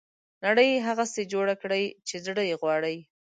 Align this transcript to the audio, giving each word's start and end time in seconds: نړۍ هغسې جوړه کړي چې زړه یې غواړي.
نړۍ 0.45 0.69
هغسې 0.87 1.21
جوړه 1.33 1.55
کړي 1.63 1.83
چې 2.07 2.15
زړه 2.25 2.43
یې 2.49 2.55
غواړي. 2.61 2.95